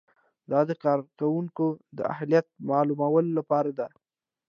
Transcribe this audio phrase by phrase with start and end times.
[0.51, 1.67] دا د کارکوونکي
[1.97, 3.87] د اهلیت معلومولو لپاره ده.